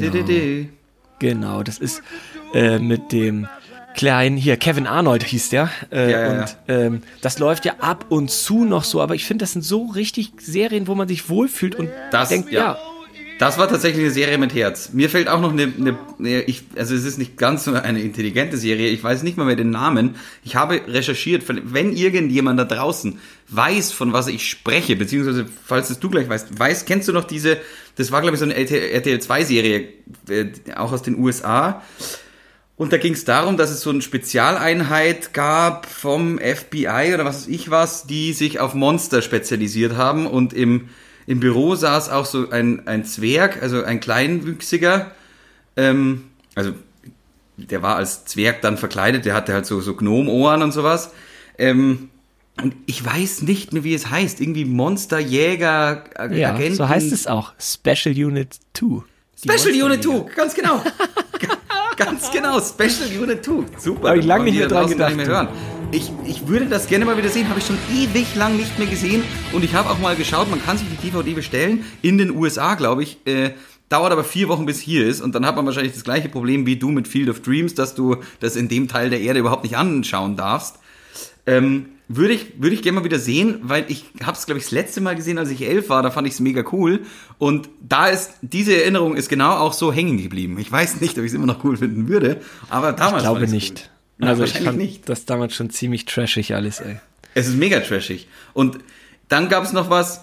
genau. 0.00 0.68
genau, 1.20 1.62
das 1.62 1.78
ist 1.78 2.02
äh, 2.54 2.78
mit 2.78 3.12
dem 3.12 3.46
kleinen 3.94 4.36
hier 4.36 4.56
Kevin 4.56 4.86
Arnold 4.86 5.24
hieß 5.24 5.50
der 5.50 5.70
äh, 5.90 6.10
ja, 6.10 6.20
ja, 6.20 6.30
und 6.30 6.56
ähm, 6.68 7.02
das 7.20 7.38
läuft 7.38 7.64
ja 7.64 7.74
ab 7.80 8.06
und 8.08 8.30
zu 8.30 8.64
noch 8.64 8.84
so, 8.84 9.00
aber 9.00 9.14
ich 9.14 9.24
finde, 9.24 9.42
das 9.42 9.52
sind 9.52 9.62
so 9.62 9.86
richtig 9.86 10.32
Serien, 10.38 10.86
wo 10.86 10.94
man 10.94 11.08
sich 11.08 11.28
wohlfühlt 11.28 11.74
und 11.74 11.88
das, 12.10 12.30
denkt, 12.30 12.50
ja. 12.50 12.78
Das 13.38 13.56
war 13.56 13.68
tatsächlich 13.68 14.04
eine 14.04 14.12
Serie 14.12 14.36
mit 14.36 14.52
Herz. 14.52 14.90
Mir 14.92 15.08
fällt 15.08 15.28
auch 15.28 15.40
noch 15.40 15.52
eine, 15.52 15.72
eine, 16.18 16.42
ich, 16.42 16.64
also 16.76 16.94
es 16.94 17.04
ist 17.04 17.18
nicht 17.18 17.36
ganz 17.36 17.64
so 17.64 17.72
eine 17.72 18.00
intelligente 18.00 18.56
Serie. 18.56 18.88
Ich 18.88 19.02
weiß 19.02 19.22
nicht 19.22 19.36
mal 19.36 19.44
mehr 19.44 19.54
den 19.54 19.70
Namen. 19.70 20.16
Ich 20.42 20.56
habe 20.56 20.80
recherchiert, 20.88 21.44
wenn 21.46 21.92
irgendjemand 21.92 22.58
da 22.58 22.64
draußen 22.64 23.18
weiß, 23.48 23.92
von 23.92 24.12
was 24.12 24.26
ich 24.26 24.48
spreche, 24.50 24.96
beziehungsweise 24.96 25.46
falls 25.64 25.88
es 25.88 26.00
du 26.00 26.10
gleich 26.10 26.28
weißt, 26.28 26.58
weißt, 26.58 26.86
kennst 26.86 27.06
du 27.06 27.12
noch 27.12 27.24
diese, 27.24 27.58
das 27.96 28.10
war 28.10 28.22
glaube 28.22 28.34
ich 28.34 28.40
so 28.40 28.44
eine 28.44 28.56
RTL 28.56 29.20
2 29.20 29.44
Serie, 29.44 29.88
auch 30.76 30.92
aus 30.92 31.02
den 31.02 31.16
USA. 31.18 31.82
Und 32.78 32.92
da 32.92 32.96
ging 32.96 33.12
es 33.12 33.24
darum, 33.24 33.56
dass 33.56 33.70
es 33.70 33.80
so 33.80 33.90
eine 33.90 34.02
Spezialeinheit 34.02 35.34
gab 35.34 35.86
vom 35.86 36.38
FBI 36.38 37.12
oder 37.12 37.24
was 37.24 37.42
weiß 37.42 37.48
ich 37.48 37.70
was, 37.70 38.06
die 38.06 38.32
sich 38.32 38.60
auf 38.60 38.74
Monster 38.74 39.20
spezialisiert 39.20 39.96
haben. 39.96 40.28
Und 40.28 40.52
im, 40.52 40.88
im 41.28 41.40
Büro 41.40 41.74
saß 41.74 42.08
auch 42.08 42.24
so 42.24 42.48
ein, 42.48 42.86
ein 42.88 43.04
Zwerg, 43.04 43.62
also 43.62 43.84
ein 43.84 44.00
Kleinwüchsiger. 44.00 45.10
Ähm, 45.76 46.24
also 46.54 46.72
der 47.58 47.82
war 47.82 47.96
als 47.96 48.24
Zwerg 48.24 48.62
dann 48.62 48.78
verkleidet, 48.78 49.26
der 49.26 49.34
hatte 49.34 49.52
halt 49.52 49.66
so, 49.66 49.82
so 49.82 49.94
Gnomohren 49.94 50.62
und 50.62 50.72
sowas. 50.72 51.12
Ähm, 51.58 52.08
und 52.62 52.74
ich 52.86 53.04
weiß 53.04 53.42
nicht 53.42 53.74
mehr, 53.74 53.84
wie 53.84 53.92
es 53.92 54.08
heißt. 54.10 54.40
Irgendwie 54.40 54.64
Monsterjäger, 54.64 56.04
Ag 56.14 56.32
ja 56.32 56.54
Agenten. 56.54 56.76
so 56.76 56.88
heißt 56.88 57.12
es 57.12 57.26
auch. 57.26 57.52
Special 57.60 58.14
Unit 58.14 58.54
2. 58.72 59.02
Die 59.44 59.48
Special 59.50 59.84
Unit 59.84 60.06
Monsterjäger. 60.06 60.26
2, 60.28 60.34
ganz 60.34 60.54
genau. 60.54 60.82
ganz 61.98 62.30
genau, 62.30 62.58
Special 62.58 63.22
Unit 63.22 63.44
2. 63.44 63.52
Super. 63.78 64.08
Hab 64.08 64.16
ich 64.16 64.24
lang 64.24 64.38
wollen 64.40 64.44
nicht 64.46 64.58
mehr 64.60 64.68
dran 64.68 64.76
gar 64.76 64.88
nicht 64.88 64.92
gedacht. 64.96 65.16
mehr 65.16 65.26
hören. 65.26 65.48
Ich, 65.90 66.10
ich 66.26 66.46
würde 66.46 66.66
das 66.66 66.86
gerne 66.86 67.06
mal 67.06 67.16
wieder 67.16 67.30
sehen, 67.30 67.48
habe 67.48 67.60
ich 67.60 67.66
schon 67.66 67.78
ewig 67.90 68.34
lang 68.34 68.56
nicht 68.56 68.78
mehr 68.78 68.86
gesehen. 68.88 69.22
Und 69.52 69.64
ich 69.64 69.74
habe 69.74 69.88
auch 69.88 69.98
mal 69.98 70.16
geschaut, 70.16 70.50
man 70.50 70.62
kann 70.62 70.76
sich 70.76 70.86
die 70.88 71.08
DVD 71.08 71.32
bestellen, 71.32 71.84
in 72.02 72.18
den 72.18 72.30
USA, 72.30 72.74
glaube 72.74 73.02
ich. 73.02 73.26
Äh, 73.26 73.52
dauert 73.88 74.12
aber 74.12 74.22
vier 74.22 74.48
Wochen, 74.48 74.66
bis 74.66 74.80
hier 74.80 75.06
ist. 75.06 75.22
Und 75.22 75.34
dann 75.34 75.46
hat 75.46 75.56
man 75.56 75.64
wahrscheinlich 75.64 75.94
das 75.94 76.04
gleiche 76.04 76.28
Problem 76.28 76.66
wie 76.66 76.76
du 76.76 76.90
mit 76.90 77.08
Field 77.08 77.30
of 77.30 77.40
Dreams, 77.40 77.74
dass 77.74 77.94
du 77.94 78.16
das 78.40 78.54
in 78.54 78.68
dem 78.68 78.86
Teil 78.88 79.08
der 79.08 79.20
Erde 79.22 79.40
überhaupt 79.40 79.64
nicht 79.64 79.78
anschauen 79.78 80.36
darfst. 80.36 80.76
Ähm, 81.46 81.86
würde 82.06 82.34
ich, 82.34 82.60
würde 82.60 82.74
ich 82.74 82.82
gerne 82.82 83.00
mal 83.00 83.04
wieder 83.04 83.18
sehen, 83.18 83.60
weil 83.62 83.86
ich 83.88 84.04
habe 84.22 84.36
es, 84.36 84.44
glaube 84.44 84.58
ich, 84.58 84.64
das 84.64 84.72
letzte 84.72 85.00
Mal 85.00 85.16
gesehen, 85.16 85.38
als 85.38 85.50
ich 85.50 85.62
elf 85.62 85.88
war, 85.88 86.02
da 86.02 86.10
fand 86.10 86.26
ich 86.26 86.34
es 86.34 86.40
mega 86.40 86.64
cool. 86.72 87.00
Und 87.38 87.70
da 87.80 88.08
ist, 88.08 88.32
diese 88.42 88.76
Erinnerung 88.76 89.16
ist 89.16 89.30
genau 89.30 89.52
auch 89.52 89.72
so 89.72 89.90
hängen 89.90 90.22
geblieben. 90.22 90.58
Ich 90.58 90.70
weiß 90.70 91.00
nicht, 91.00 91.18
ob 91.18 91.24
ich 91.24 91.30
es 91.30 91.34
immer 91.34 91.46
noch 91.46 91.64
cool 91.64 91.78
finden 91.78 92.08
würde, 92.08 92.42
aber 92.68 92.92
damals 92.92 93.22
Ich 93.22 93.28
glaube 93.28 93.46
nicht. 93.48 93.90
Cool. 93.90 93.97
Also 94.20 94.44
ich 94.44 94.50
wahrscheinlich 94.50 94.64
fand 94.64 94.78
nicht. 94.78 95.08
das 95.08 95.24
damals 95.24 95.54
schon 95.54 95.70
ziemlich 95.70 96.04
trashig 96.04 96.54
alles, 96.54 96.80
ey. 96.80 96.96
Es 97.34 97.46
ist 97.46 97.56
mega 97.56 97.80
trashig. 97.80 98.26
Und 98.52 98.78
dann 99.28 99.48
gab 99.48 99.64
es 99.64 99.72
noch 99.72 99.90
was, 99.90 100.22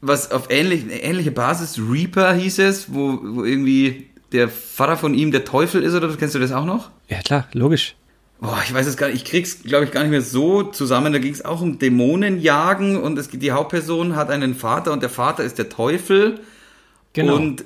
was 0.00 0.30
auf 0.30 0.50
ähnlich, 0.50 0.84
ähnliche 0.90 1.30
Basis, 1.30 1.78
Reaper 1.78 2.34
hieß 2.34 2.58
es, 2.60 2.92
wo, 2.92 3.18
wo 3.22 3.44
irgendwie 3.44 4.10
der 4.32 4.48
Vater 4.48 4.96
von 4.96 5.14
ihm 5.14 5.30
der 5.30 5.44
Teufel 5.44 5.82
ist, 5.82 5.94
oder 5.94 6.14
kennst 6.16 6.34
du 6.34 6.38
das 6.38 6.52
auch 6.52 6.64
noch? 6.64 6.90
Ja 7.08 7.20
klar, 7.22 7.48
logisch. 7.52 7.94
Boah, 8.40 8.60
ich 8.64 8.74
weiß 8.74 8.86
es 8.86 8.96
gar 8.96 9.06
nicht, 9.06 9.16
ich 9.16 9.24
krieg's, 9.24 9.62
glaube 9.62 9.84
ich, 9.86 9.90
gar 9.90 10.02
nicht 10.02 10.10
mehr 10.10 10.20
so 10.20 10.64
zusammen. 10.64 11.12
Da 11.12 11.18
ging 11.18 11.32
es 11.32 11.44
auch 11.44 11.62
um 11.62 11.78
Dämonenjagen 11.78 12.96
und 13.00 13.18
es, 13.18 13.30
die 13.30 13.52
Hauptperson 13.52 14.16
hat 14.16 14.28
einen 14.30 14.54
Vater 14.54 14.92
und 14.92 15.02
der 15.02 15.08
Vater 15.08 15.44
ist 15.44 15.56
der 15.56 15.68
Teufel. 15.68 16.40
Genau. 17.14 17.36
Und 17.36 17.64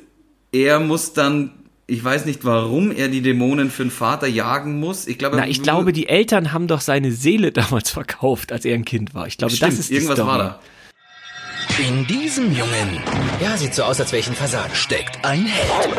er 0.52 0.78
muss 0.78 1.14
dann, 1.14 1.52
ich 1.90 2.04
weiß 2.04 2.26
nicht, 2.26 2.45
warum 2.45 2.92
er 2.92 3.09
die 3.09 3.23
Dämonen 3.23 3.71
für 3.71 3.83
den 3.83 3.90
Vater 3.90 4.26
jagen 4.26 4.78
muss. 4.78 5.07
Ich 5.07 5.16
glaube, 5.18 5.38
Na, 5.38 5.49
ich 5.49 5.62
glaube, 5.62 5.95
die 5.95 6.07
Eltern 6.07 6.52
haben 6.52 6.66
doch 6.66 6.83
seine 6.83 7.12
Seele 7.12 7.50
damals 7.52 7.90
verkauft, 7.90 8.52
als 8.52 8.66
er 8.66 8.75
ein 8.75 8.85
Kind 8.85 9.14
war. 9.14 9.26
Ich 9.26 9.38
glaube, 9.38 9.54
Stimmt, 9.54 9.73
das 9.73 9.78
ist 9.80 9.88
die 9.90 9.95
irgendwas 9.95 10.18
Story. 10.18 10.28
war 10.30 10.38
da. 10.38 10.61
In 11.78 12.07
diesem 12.07 12.54
Jungen, 12.54 13.00
ja, 13.40 13.57
sieht 13.57 13.75
so 13.75 13.85
aus, 13.85 14.00
als 14.00 14.12
ein 14.12 14.23
Fasan, 14.23 14.71
steckt 14.75 15.25
ein 15.25 15.47
Held. 15.47 15.95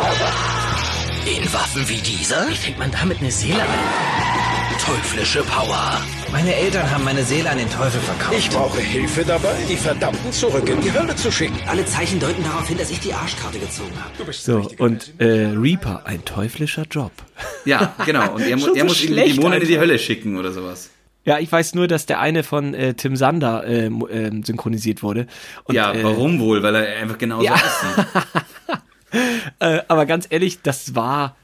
In 1.37 1.53
Waffen 1.53 1.87
wie 1.89 2.01
dieser? 2.01 2.47
Wie 2.49 2.55
fängt 2.55 2.77
man 2.77 2.91
damit 2.91 3.19
eine 3.19 3.31
Seele 3.31 3.61
ein? 3.61 4.38
Teuflische 4.77 5.43
Power. 5.43 5.99
Meine 6.31 6.53
Eltern 6.55 6.89
haben 6.89 7.03
meine 7.03 7.23
Seele 7.23 7.49
an 7.49 7.57
den 7.57 7.69
Teufel 7.69 7.99
verkauft. 7.99 8.37
Ich 8.37 8.49
brauche 8.49 8.79
Hilfe 8.79 9.25
dabei, 9.25 9.53
die 9.67 9.75
Verdammten 9.75 10.31
zurück 10.31 10.69
in 10.69 10.79
die 10.81 10.93
Hölle 10.93 11.15
zu 11.15 11.31
schicken. 11.31 11.57
Alle 11.67 11.85
Zeichen 11.85 12.19
deuten 12.19 12.43
darauf 12.43 12.67
hin, 12.67 12.77
dass 12.77 12.89
ich 12.91 12.99
die 12.99 13.13
Arschkarte 13.13 13.59
gezogen 13.59 13.91
habe. 14.01 14.31
So, 14.31 14.69
und 14.77 15.19
äh, 15.19 15.47
Reaper, 15.55 16.05
ein 16.05 16.23
teuflischer 16.23 16.83
Job. 16.89 17.11
Ja, 17.65 17.93
genau. 18.05 18.33
Und 18.35 18.41
er, 18.41 18.57
mu 18.57 18.67
er 18.67 18.81
so 18.81 18.85
muss 18.85 18.97
schlecht 18.97 19.37
Dämonen 19.37 19.61
in 19.61 19.67
die. 19.67 19.79
Hölle 19.79 19.99
schicken 19.99 20.37
oder 20.37 20.51
sowas. 20.51 20.91
Ja, 21.25 21.39
ich 21.39 21.51
weiß 21.51 21.75
nur, 21.75 21.87
dass 21.87 22.05
der 22.05 22.19
eine 22.19 22.43
von 22.43 22.73
äh, 22.73 22.93
Tim 22.93 23.15
Sander 23.15 23.65
äh, 23.65 23.85
ähm, 23.87 24.43
synchronisiert 24.43 25.03
wurde. 25.03 25.27
Und, 25.65 25.75
ja, 25.75 25.93
äh, 25.93 26.03
warum 26.03 26.39
wohl? 26.39 26.63
Weil 26.63 26.75
er 26.75 27.01
einfach 27.01 27.17
genauso 27.17 27.45
Ja. 27.45 27.53
aussieht. 27.55 28.05
Äh, 29.57 29.81
aber 29.87 30.05
ganz 30.05 30.27
ehrlich, 30.29 30.61
das 30.61 30.93
war 30.93 31.35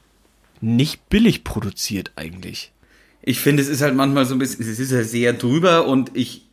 nicht 0.61 1.09
billig 1.09 1.43
produziert 1.43 2.11
eigentlich. 2.15 2.71
Ich 3.27 3.39
finde, 3.39 3.63
es 3.63 3.69
ist 3.69 3.81
halt 3.81 3.95
manchmal 3.95 4.25
so 4.25 4.35
ein 4.35 4.39
bisschen, 4.39 4.61
es 4.61 4.79
ist 4.79 4.91
ja 4.91 5.03
sehr 5.03 5.33
drüber 5.33 5.87
und 5.87 6.11
ich, 6.13 6.45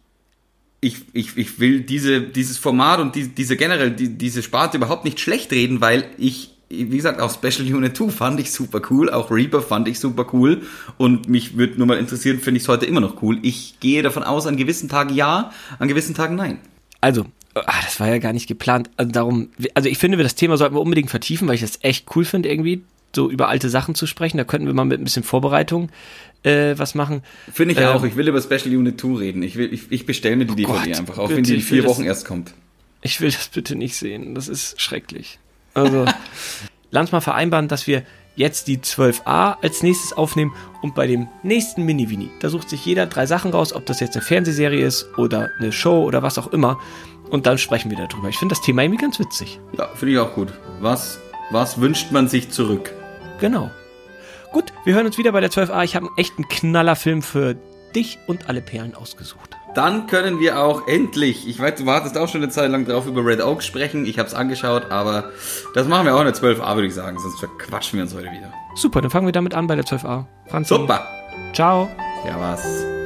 ich, 0.80 0.96
ich, 1.12 1.36
ich 1.36 1.60
will 1.60 1.82
diese, 1.82 2.22
dieses 2.22 2.56
Format 2.56 2.98
und 2.98 3.14
die, 3.14 3.28
diese 3.28 3.56
generell, 3.56 3.90
die, 3.90 4.08
diese 4.08 4.42
Sparte 4.42 4.78
überhaupt 4.78 5.04
nicht 5.04 5.20
schlecht 5.20 5.52
reden, 5.52 5.82
weil 5.82 6.06
ich, 6.16 6.50
wie 6.70 6.96
gesagt, 6.96 7.20
auch 7.20 7.32
Special 7.32 7.72
Unit 7.72 7.96
2 7.96 8.08
fand 8.08 8.40
ich 8.40 8.50
super 8.50 8.80
cool, 8.90 9.10
auch 9.10 9.30
Reaper 9.30 9.60
fand 9.60 9.86
ich 9.86 10.00
super 10.00 10.26
cool 10.32 10.62
und 10.96 11.28
mich 11.28 11.58
würde 11.58 11.76
nur 11.76 11.86
mal 11.86 11.98
interessieren, 11.98 12.40
finde 12.40 12.56
ich 12.56 12.64
es 12.64 12.68
heute 12.68 12.86
immer 12.86 13.00
noch 13.00 13.22
cool. 13.22 13.38
Ich 13.42 13.78
gehe 13.80 14.02
davon 14.02 14.22
aus, 14.22 14.46
an 14.46 14.56
gewissen 14.56 14.88
Tagen 14.88 15.14
ja, 15.14 15.52
an 15.78 15.88
gewissen 15.88 16.14
Tagen 16.14 16.36
nein. 16.36 16.58
Also, 17.02 17.26
ah, 17.54 17.82
das 17.84 18.00
war 18.00 18.08
ja 18.08 18.18
gar 18.18 18.32
nicht 18.32 18.46
geplant. 18.46 18.88
Also 18.96 19.12
darum, 19.12 19.50
also 19.74 19.90
ich 19.90 19.98
finde, 19.98 20.16
das 20.16 20.36
Thema 20.36 20.56
sollten 20.56 20.74
wir 20.74 20.80
unbedingt 20.80 21.10
vertiefen, 21.10 21.48
weil 21.48 21.56
ich 21.56 21.60
das 21.60 21.80
echt 21.82 22.06
cool 22.16 22.24
finde, 22.24 22.48
irgendwie 22.48 22.82
so 23.14 23.30
über 23.30 23.48
alte 23.48 23.68
Sachen 23.68 23.94
zu 23.94 24.06
sprechen. 24.06 24.38
Da 24.38 24.44
könnten 24.44 24.66
wir 24.66 24.74
mal 24.74 24.84
mit 24.84 25.00
ein 25.00 25.04
bisschen 25.04 25.22
Vorbereitung 25.22 25.90
äh, 26.44 26.75
was 26.78 26.94
machen. 26.94 27.22
Finde 27.52 27.72
ich 27.75 27.80
Ähm, 27.80 27.87
auch. 27.88 28.04
Ich 28.04 28.16
will 28.16 28.28
über 28.28 28.40
Special 28.40 28.76
Unit 28.76 29.00
2 29.00 29.08
reden. 29.18 29.42
Ich, 29.42 29.56
will, 29.56 29.72
ich, 29.72 29.90
ich 29.90 30.06
bestelle 30.06 30.37
mir 30.37 30.44
die 30.46 30.56
DVD 30.56 30.72
Gott, 30.90 30.99
einfach, 30.99 31.18
auch 31.18 31.28
bitte, 31.28 31.37
wenn 31.38 31.44
die 31.44 31.54
in 31.56 31.61
vier 31.61 31.82
das- 31.82 31.90
Wochen 31.90 32.04
erst 32.04 32.26
kommt. 32.26 32.54
Ich 33.02 33.20
will 33.20 33.30
das 33.30 33.49
bitte 33.49 33.75
nicht 33.76 33.96
sehen. 33.96 34.34
Das 34.34 34.49
ist 34.49 34.80
schrecklich. 34.80 35.38
Also, 35.75 36.04
lass 36.90 37.12
mal 37.12 37.20
vereinbaren, 37.20 37.66
dass 37.68 37.87
wir 37.87 38.02
jetzt 38.37 38.66
die 38.68 38.78
12a 38.78 39.56
als 39.61 39.82
nächstes 39.82 40.12
aufnehmen 40.14 40.54
und 40.82 40.94
bei 40.94 41.06
dem 41.06 41.28
nächsten 41.42 41.84
Mini-Vini, 41.84 42.30
da 42.40 42.49
sucht 42.49 42.70
sich 42.70 42.84
jeder 42.87 43.06
drei 43.06 43.26
Sachen 43.26 43.50
raus, 43.50 43.72
ob 43.75 43.84
das 43.87 44.00
jetzt 44.00 44.16
eine 44.16 44.25
Fernsehserie 44.25 44.87
ist 44.87 45.06
oder 45.18 45.50
eine 45.58 45.70
Show 45.72 46.04
oder 46.04 46.22
was 46.22 46.38
auch 46.38 46.52
immer. 46.52 46.80
Und 47.28 47.46
dann 47.46 47.58
sprechen 47.58 47.90
wir 47.90 47.99
darüber. 47.99 48.28
Ich 48.28 48.37
finde 48.38 48.54
das 48.54 48.62
Thema 48.62 48.82
irgendwie 48.82 49.02
ganz 49.02 49.18
witzig. 49.18 49.58
Ja, 49.76 49.88
finde 49.94 50.14
ich 50.14 50.18
auch 50.18 50.34
gut. 50.34 50.49
Was, 50.80 51.18
was 51.50 51.80
wünscht 51.80 52.11
man 52.12 52.28
sich 52.28 52.50
zurück? 52.50 52.92
Genau. 53.40 53.70
Gut, 54.52 54.73
wir 54.85 54.94
hören 54.94 55.06
uns 55.06 55.16
wieder 55.16 55.32
bei 55.32 55.40
der 55.40 55.50
12a. 55.50 55.82
Ich 55.82 55.97
habe 55.97 56.06
einen 56.06 56.16
echten 56.18 56.47
Knallerfilm 56.47 57.23
für 57.23 57.56
dich 57.94 58.18
und 58.26 58.49
alle 58.49 58.61
Perlen 58.61 58.94
ausgesucht. 58.94 59.56
Dann 59.75 60.06
können 60.06 60.38
wir 60.38 60.61
auch 60.61 60.87
endlich, 60.87 61.49
ich 61.49 61.59
weiß, 61.59 61.76
du 61.76 61.87
wartest 61.87 62.18
auch 62.18 62.28
schon 62.28 62.42
eine 62.42 62.50
Zeit 62.50 62.71
lang 62.71 62.85
drauf, 62.85 63.06
über 63.06 63.25
Red 63.25 63.42
Oak 63.42 63.62
sprechen. 63.62 64.04
Ich 64.04 64.18
habe 64.18 64.28
es 64.28 64.35
angeschaut, 64.35 64.90
aber 64.90 65.30
das 65.75 65.88
machen 65.88 66.04
wir 66.04 66.14
auch 66.14 66.21
in 66.21 66.26
der 66.26 66.35
12a, 66.35 66.75
würde 66.75 66.88
ich 66.88 66.94
sagen. 66.94 67.18
Sonst 67.18 67.38
verquatschen 67.38 67.99
wir 67.99 68.04
uns 68.04 68.14
heute 68.14 68.26
wieder. 68.26 68.52
Super, 68.75 69.00
dann 69.00 69.11
fangen 69.11 69.26
wir 69.26 69.32
damit 69.32 69.54
an 69.54 69.66
bei 69.66 69.75
der 69.75 69.85
12a. 69.85 70.26
Franz, 70.49 70.68
Super. 70.68 71.06
ciao. 71.54 71.88
Ja, 72.26 72.38
was? 72.38 73.01